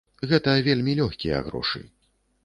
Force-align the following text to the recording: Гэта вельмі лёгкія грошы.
Гэта 0.29 0.53
вельмі 0.67 0.95
лёгкія 0.99 1.41
грошы. 1.49 1.83